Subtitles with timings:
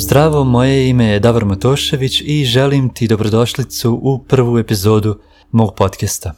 [0.00, 5.18] Zdravo, moje ime je Davor Matošević i želim ti dobrodošlicu u prvu epizodu
[5.50, 6.32] mog podcasta.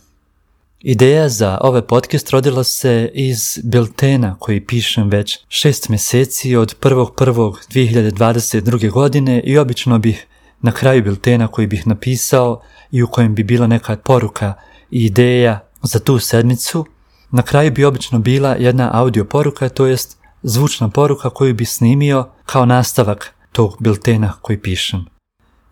[0.81, 8.91] Ideja za ovaj podcast rodila se iz biltena koji pišem već šest mjeseci od 1.1.2022.
[8.91, 10.27] godine i obično bih
[10.61, 12.61] na kraju biltena koji bih napisao
[12.91, 14.55] i u kojem bi bila neka poruka
[14.91, 16.87] i ideja za tu sedmicu,
[17.31, 22.29] na kraju bi obično bila jedna audio poruka, to jest zvučna poruka koju bi snimio
[22.47, 25.05] kao nastavak tog biltena koji pišem.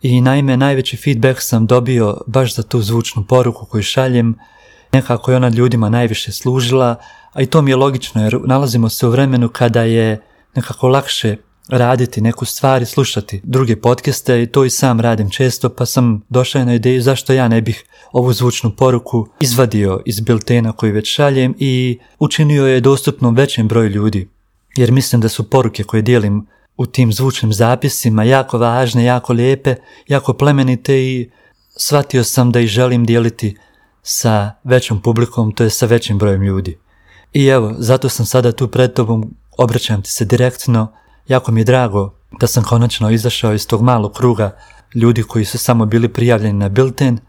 [0.01, 4.35] I naime, najveći feedback sam dobio baš za tu zvučnu poruku koju šaljem,
[4.93, 6.95] nekako je ona ljudima najviše služila,
[7.33, 10.21] a i to mi je logično jer nalazimo se u vremenu kada je
[10.55, 11.35] nekako lakše
[11.67, 16.21] raditi neku stvar i slušati druge podcaste i to i sam radim često pa sam
[16.29, 21.13] došao na ideju zašto ja ne bih ovu zvučnu poruku izvadio iz biltena koji već
[21.13, 24.29] šaljem i učinio je dostupnom većem broju ljudi.
[24.75, 29.75] Jer mislim da su poruke koje dijelim u tim zvučnim zapisima jako važne, jako lijepe,
[30.07, 31.31] jako plemenite i
[31.77, 33.57] shvatio sam da ih želim dijeliti
[34.03, 36.77] sa većom publikom, to je sa većim brojem ljudi.
[37.33, 40.91] I evo, zato sam sada tu pred tobom, obraćam ti se direktno,
[41.27, 44.57] jako mi je drago da sam konačno izašao iz tog malog kruga
[44.95, 47.19] ljudi koji su samo bili prijavljeni na bilten,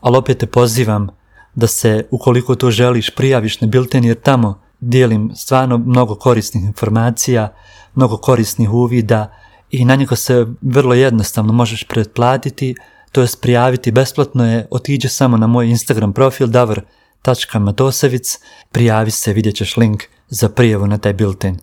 [0.00, 1.08] ali opet te pozivam
[1.54, 7.54] da se, ukoliko to želiš, prijaviš na bilten jer tamo dijelim stvarno mnogo korisnih informacija,
[7.94, 9.32] mnogo korisnih uvida
[9.70, 12.74] i na njega se vrlo jednostavno možeš pretplatiti,
[13.12, 18.38] to jest prijaviti besplatno je, otiđe samo na moj Instagram profil davor.matosevic,
[18.72, 21.58] prijavi se, vidjet ćeš link za prijavu na taj bilten.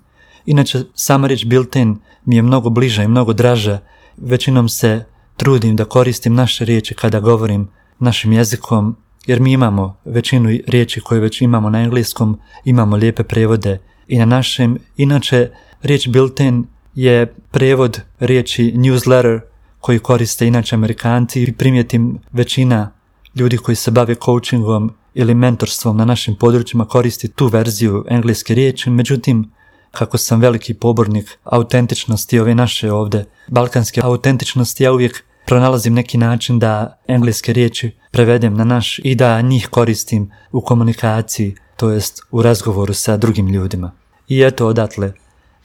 [0.45, 3.79] Inače, sama riječ bilten mi je mnogo bliža i mnogo draža,
[4.17, 5.05] većinom se
[5.37, 7.69] trudim da koristim naše riječi kada govorim
[7.99, 8.95] našim jezikom,
[9.29, 14.25] jer mi imamo većinu riječi koje već imamo na engleskom, imamo lijepe prevode i na
[14.25, 14.77] našem.
[14.97, 15.49] Inače,
[15.81, 16.63] riječ bilten
[16.95, 19.39] je prevod riječi newsletter
[19.79, 22.91] koji koriste inače Amerikanci i primijetim većina
[23.35, 28.89] ljudi koji se bave coachingom ili mentorstvom na našim područjima koristi tu verziju engleske riječi,
[28.89, 29.51] međutim,
[29.91, 36.59] kako sam veliki pobornik autentičnosti ove naše ovdje, balkanske autentičnosti, ja uvijek pronalazim neki način
[36.59, 42.41] da engleske riječi prevedem na naš i da njih koristim u komunikaciji, to jest u
[42.41, 43.91] razgovoru sa drugim ljudima.
[44.27, 45.13] I eto odatle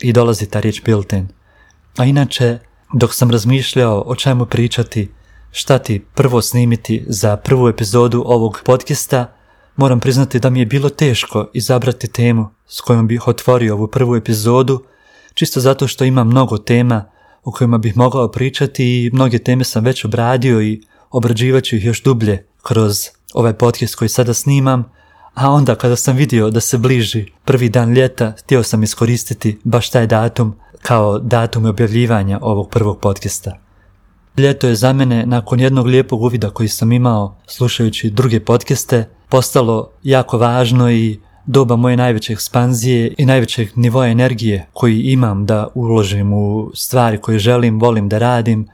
[0.00, 1.28] i dolazi ta riječ built-in.
[1.97, 2.59] A inače,
[2.94, 5.11] dok sam razmišljao o čemu pričati,
[5.50, 9.37] šta ti prvo snimiti za prvu epizodu ovog podcasta,
[9.77, 14.17] moram priznati da mi je bilo teško izabrati temu s kojom bih otvorio ovu prvu
[14.17, 14.84] epizodu,
[15.34, 17.13] čisto zato što ima mnogo tema
[17.44, 22.03] o kojima bih mogao pričati i mnoge teme sam već obradio i obrađivat ih još
[22.03, 24.84] dublje kroz ovaj podcast koji sada snimam,
[25.34, 29.91] a onda kada sam vidio da se bliži prvi dan ljeta, htio sam iskoristiti baš
[29.91, 33.59] taj datum kao datum objavljivanja ovog prvog podcasta.
[34.38, 39.91] Ljeto je za mene, nakon jednog lijepog uvida koji sam imao slušajući druge podcaste, postalo
[40.03, 46.32] jako važno i doba moje najveće ekspanzije i najvećeg nivoa energije koji imam da uložim
[46.32, 48.69] u stvari koje želim, volim da radim.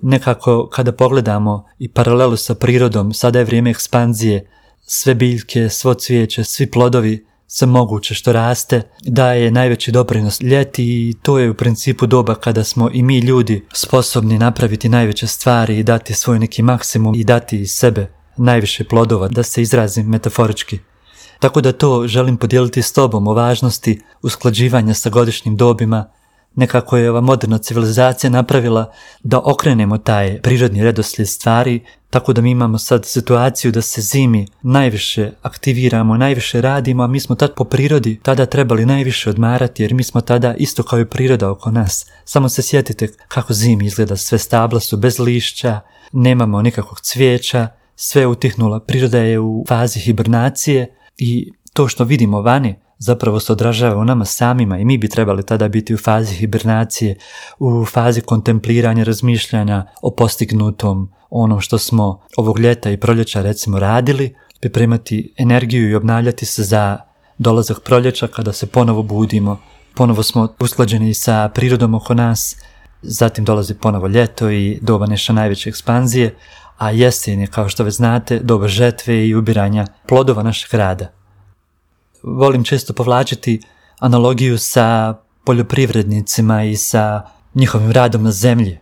[0.00, 4.46] Nekako kada pogledamo i paralelu sa prirodom, sada je vrijeme ekspanzije,
[4.80, 11.14] sve biljke, svo cvijeće, svi plodovi, sve moguće što raste, daje najveći doprinos ljeti i
[11.22, 15.82] to je u principu doba kada smo i mi ljudi sposobni napraviti najveće stvari i
[15.82, 18.06] dati svoj neki maksimum i dati iz sebe
[18.36, 20.78] najviše plodova, da se izrazim metaforički.
[21.42, 26.10] Tako da to želim podijeliti s tobom o važnosti usklađivanja sa godišnjim dobima,
[26.54, 28.92] nekako je ova moderna civilizacija napravila
[29.22, 31.80] da okrenemo taj prirodni redoslijed stvari,
[32.10, 37.20] tako da mi imamo sad situaciju da se zimi najviše aktiviramo, najviše radimo, a mi
[37.20, 41.08] smo tad po prirodi tada trebali najviše odmarati, jer mi smo tada isto kao i
[41.08, 42.06] priroda oko nas.
[42.24, 45.80] Samo se sjetite kako zimi izgleda, sve stabla su bez lišća,
[46.12, 52.42] nemamo nikakvog cvijeća, sve je utihnula, priroda je u fazi hibernacije, i to što vidimo
[52.42, 56.34] vani zapravo se odražava u nama samima i mi bi trebali tada biti u fazi
[56.34, 57.16] hibernacije,
[57.58, 64.34] u fazi kontempliranja, razmišljanja o postignutom, onom što smo ovog ljeta i proljeća recimo radili,
[64.60, 66.98] pripremati energiju i obnavljati se za
[67.38, 69.58] dolazak proljeća kada se ponovo budimo,
[69.94, 72.56] ponovo smo usklađeni sa prirodom oko nas,
[73.02, 76.34] zatim dolazi ponovo ljeto i doba neša najveće ekspanzije,
[76.78, 81.12] a jesen je, kao što već znate, doba žetve i ubiranja plodova našeg rada.
[82.22, 83.60] Volim često povlačiti
[83.98, 85.14] analogiju sa
[85.44, 87.22] poljoprivrednicima i sa
[87.54, 88.78] njihovim radom na zemlji.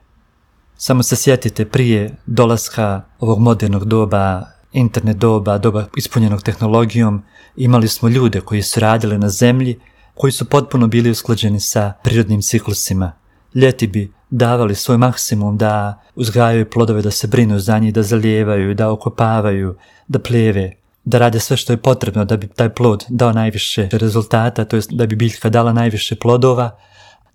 [0.77, 4.43] Samo se sjetite prije dolaska ovog modernog doba,
[4.73, 7.23] internet doba, doba ispunjenog tehnologijom,
[7.57, 9.81] imali smo ljude koji su radili na zemlji,
[10.15, 13.13] koji su potpuno bili usklađeni sa prirodnim ciklusima.
[13.55, 18.75] Ljeti bi davali svoj maksimum da uzgajaju plodove, da se brinu za njih, da zalijevaju,
[18.75, 19.77] da okopavaju,
[20.09, 20.73] da plijeve,
[21.05, 24.93] da rade sve što je potrebno da bi taj plod dao najviše rezultata, to jest
[24.93, 26.71] da bi biljka dala najviše plodova,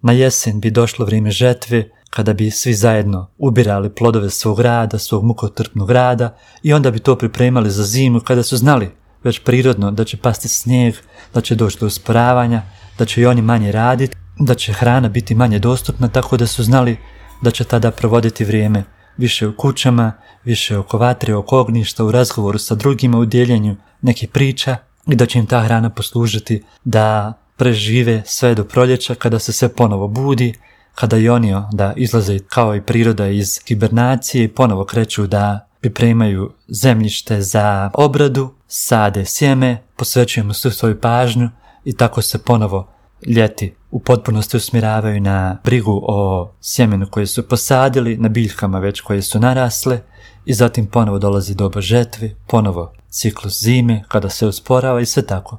[0.01, 5.23] na jesen bi došlo vrijeme žetve, kada bi svi zajedno ubirali plodove svog rada, svog
[5.23, 8.91] mukotrpnog rada i onda bi to pripremali za zimu kada su znali
[9.23, 10.95] već prirodno da će pasti snijeg,
[11.33, 12.61] da će doći do usporavanja,
[12.97, 16.63] da će i oni manje raditi, da će hrana biti manje dostupna, tako da su
[16.63, 16.97] znali
[17.41, 18.83] da će tada provoditi vrijeme
[19.17, 20.11] više u kućama,
[20.43, 24.77] više oko vatre, oko ognjišta, u razgovoru sa drugima, u dijeljenju nekih priča
[25.07, 29.69] i da će im ta hrana poslužiti da prežive sve do proljeća kada se sve
[29.69, 30.53] ponovo budi,
[30.95, 36.53] kada i oni da izlaze kao i priroda iz hibernacije i ponovo kreću da pripremaju
[36.67, 41.49] zemljište za obradu, sade sjeme, posvećujemo svu svoju pažnju
[41.85, 42.94] i tako se ponovo
[43.27, 49.21] ljeti u potpunosti usmjeravaju na brigu o sjemenu koje su posadili, na biljkama već koje
[49.21, 50.01] su narasle
[50.45, 55.57] i zatim ponovo dolazi doba žetvi, ponovo ciklus zime kada se usporava i sve tako.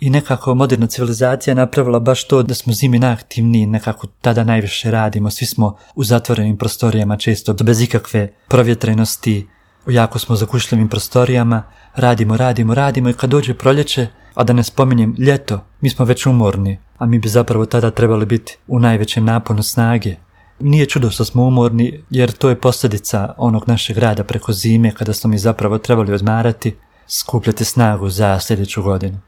[0.00, 5.30] I nekako moderna civilizacija napravila baš to da smo zimi najaktivniji, nekako tada najviše radimo,
[5.30, 9.46] svi smo u zatvorenim prostorijama često bez ikakve provjetrenosti,
[9.86, 11.62] u jako smo zakušljivim prostorijama,
[11.94, 16.26] radimo, radimo, radimo i kad dođe proljeće, a da ne spominjem ljeto, mi smo već
[16.26, 20.16] umorni, a mi bi zapravo tada trebali biti u najvećem naponu snage.
[20.60, 25.12] Nije čudo što smo umorni, jer to je posljedica onog našeg rada preko zime, kada
[25.12, 26.76] smo mi zapravo trebali odmarati,
[27.08, 29.20] skupljati snagu za sljedeću godinu.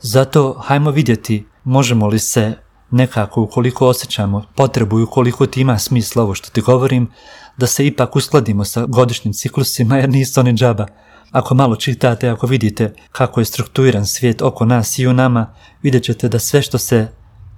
[0.00, 2.54] Zato hajmo vidjeti možemo li se
[2.92, 7.10] nekako ukoliko osjećamo potrebu i ukoliko ti ima smisla ovo što ti govorim,
[7.56, 10.86] da se ipak uskladimo sa godišnjim ciklusima jer nisu oni džaba.
[11.30, 16.04] Ako malo čitate, ako vidite kako je strukturiran svijet oko nas i u nama, vidjet
[16.04, 17.08] ćete da sve što se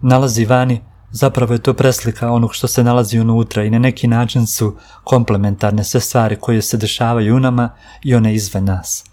[0.02, 4.46] nalazi vani, zapravo je to preslika onog što se nalazi unutra i na neki način
[4.46, 7.70] su komplementarne sve stvari koje se dešavaju u nama
[8.02, 9.04] i one izvan nas.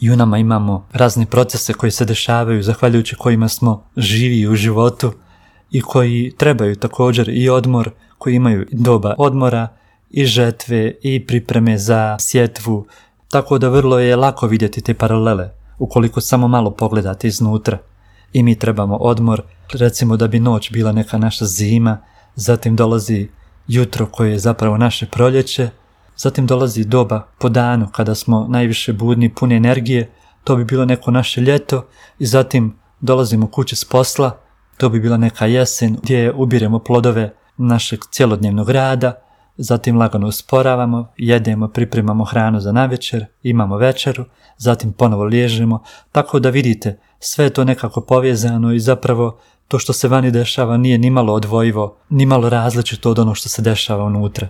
[0.00, 5.12] I u nama imamo razne procese koji se dešavaju, zahvaljujući kojima smo živi u životu
[5.70, 9.68] i koji trebaju također i odmor, koji imaju doba odmora
[10.10, 12.86] i žetve i pripreme za sjetvu,
[13.28, 17.78] tako da vrlo je lako vidjeti te paralele, ukoliko samo malo pogledate iznutra.
[18.32, 21.98] I mi trebamo odmor, recimo da bi noć bila neka naša zima,
[22.34, 23.28] zatim dolazi
[23.68, 25.70] jutro koje je zapravo naše proljeće,
[26.16, 30.10] zatim dolazi doba po danu kada smo najviše budni, puni energije,
[30.44, 31.86] to bi bilo neko naše ljeto
[32.18, 34.38] i zatim dolazimo kuće s posla,
[34.80, 39.12] to bi bila neka jesen gdje ubiremo plodove našeg cjelodnevnog rada,
[39.56, 44.24] zatim lagano usporavamo, jedemo, pripremamo hranu za navečer, imamo večeru,
[44.56, 45.82] zatim ponovo liježemo,
[46.12, 49.38] tako da vidite, sve je to nekako povezano i zapravo
[49.68, 54.04] to što se vani dešava nije nimalo odvojivo, nimalo različito od ono što se dešava
[54.04, 54.48] unutra.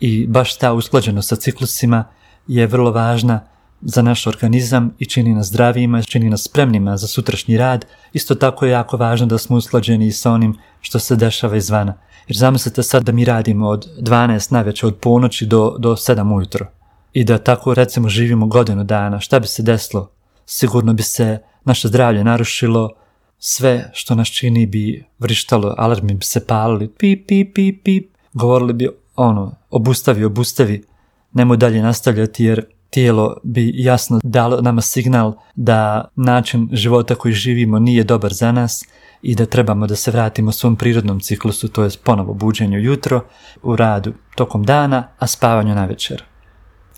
[0.00, 2.04] I baš ta usklađenost sa ciklusima
[2.46, 3.40] je vrlo važna
[3.88, 7.86] za naš organizam i čini nas zdravijima, čini nas spremnima za sutrašnji rad.
[8.12, 11.94] Isto tako je jako važno da smo usklađeni sa onim što se dešava izvana.
[12.28, 16.66] Jer zamislite sad da mi radimo od 12 najveće od ponoći do, do 7 ujutro
[17.12, 20.10] i da tako recimo živimo godinu dana, šta bi se desilo?
[20.46, 22.90] Sigurno bi se naše zdravlje narušilo,
[23.38, 28.72] sve što nas čini bi vrištalo, alarmi bi se palili, pip, pip, pip, pip, govorili
[28.72, 30.84] bi ono, obustavi, obustavi,
[31.32, 37.78] nemoj dalje nastavljati jer tijelo bi jasno dalo nama signal da način života koji živimo
[37.78, 38.84] nije dobar za nas
[39.22, 43.24] i da trebamo da se vratimo svom prirodnom ciklusu, to je ponovo buđenju jutro,
[43.62, 46.22] u radu tokom dana, a spavanju na večer.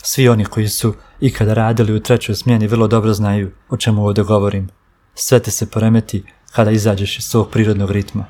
[0.03, 4.25] Svi oni koji su ikada radili u trećoj smjeni vrlo dobro znaju o čemu ovdje
[4.25, 4.69] govorim.
[5.15, 8.25] Sve te se poremeti kada izađeš iz svog prirodnog ritma.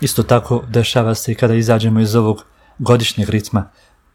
[0.00, 2.44] Isto tako dešava se i kada izađemo iz ovog
[2.78, 3.70] godišnjeg ritma,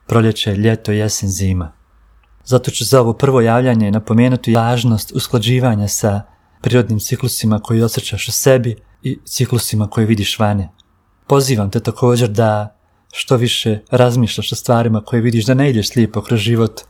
[0.07, 1.76] proljeće, ljeto, jesen, zima.
[2.47, 6.21] Zato ću za ovo prvo javljanje napomenuti važnost usklađivanja sa
[6.61, 10.69] prirodnim ciklusima koji osjećaš u sebi i ciklusima koje vidiš vane.
[11.27, 12.77] Pozivam te također da
[13.11, 16.81] što više razmišljaš o stvarima koje vidiš, da ne ideš slijepo kroz život.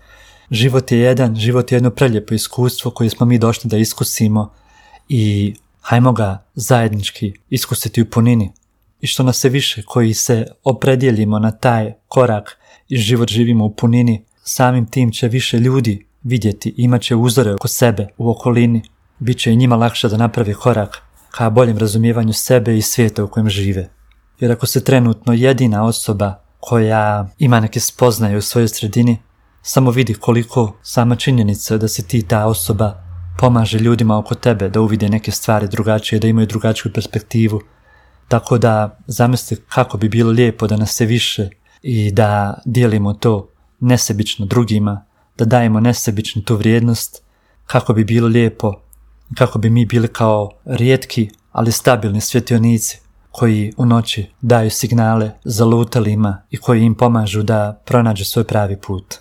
[0.52, 4.54] Život je jedan, život je jedno preljepo iskustvo koje smo mi došli da iskusimo
[5.10, 8.52] i hajmo ga zajednički iskusiti u punini.
[9.02, 12.58] I što nas se više koji se opredjelimo na taj korak
[12.90, 17.68] i život živimo u punini, samim tim će više ljudi vidjeti, imat će uzore oko
[17.68, 18.82] sebe, u okolini,
[19.20, 21.01] bit će i njima lakše da napravi korak
[21.32, 23.89] ka boljem razumijevanju sebe i svijeta u kojem žive.
[24.39, 29.18] Jer ako se trenutno jedina osoba koja ima neke spoznaje u svojoj sredini,
[29.62, 33.04] samo vidi koliko sama činjenica da si ti ta osoba
[33.39, 37.62] pomaže ljudima oko tebe da uvide neke stvari drugačije, da imaju drugačiju perspektivu,
[38.27, 41.50] Tako da zamisli kako bi bilo lijepo da nas se više
[41.82, 45.05] i da dijelimo to nesebično drugima,
[45.38, 47.24] da dajemo nesebično tu vrijednost,
[47.65, 48.74] kako bi bilo lijepo,
[49.36, 53.00] kako bi mi bili kao rijetki, ali stabilni svjetionici
[53.31, 59.15] koji u noći daju signale zalutalima i koji im pomažu da pronađu svoj pravi put.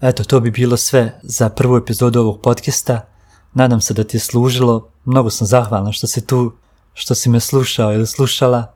[0.00, 3.08] Eto, to bi bilo sve za prvu epizodu ovog podcasta.
[3.54, 4.88] Nadam se da ti je služilo.
[5.04, 6.52] Mnogo sam zahvalan što si tu,
[6.94, 8.74] što si me slušao ili slušala.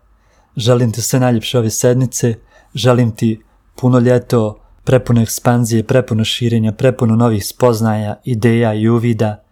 [0.57, 2.35] Želim ti sve najljepše ove sednice.
[2.75, 3.43] Želim ti
[3.77, 9.43] puno ljeto, prepuno ekspanzije, prepuno širenja, prepuno novih spoznaja, ideja i uvida.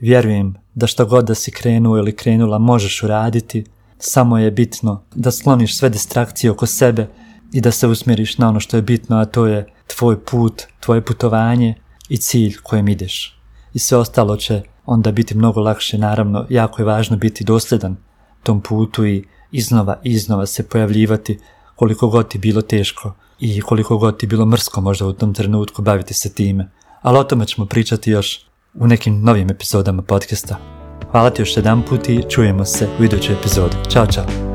[0.00, 3.64] Vjerujem da što god da si krenuo ili krenula možeš uraditi.
[3.98, 7.08] Samo je bitno da skloniš sve distrakcije oko sebe
[7.52, 11.04] i da se usmjeriš na ono što je bitno, a to je tvoj put, tvoje
[11.04, 11.74] putovanje
[12.08, 13.40] i cilj kojem ideš.
[13.74, 17.96] I sve ostalo će onda biti mnogo lakše, naravno, jako je važno biti dosljedan
[18.42, 21.38] tom putu i iznova iznova se pojavljivati
[21.76, 25.82] koliko god ti bilo teško i koliko god ti bilo mrsko možda u tom trenutku
[25.82, 26.70] baviti se time.
[27.02, 30.56] Ali o tome ćemo pričati još u nekim novim epizodama podcasta.
[31.10, 33.76] Hvala ti još jedan put i čujemo se u idućoj epizodi.
[33.90, 34.49] Ćao, čao!